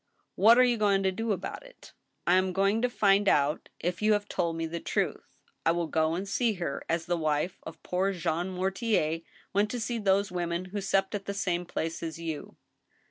[0.35, 1.93] "What are you going to do about it?""
[2.25, 5.43] I am going to find out if you have told me the truth.
[5.63, 9.19] I will go and see her, as the wife of poor Jean Mortier
[9.53, 12.57] went to see those women who supped at the same place as you."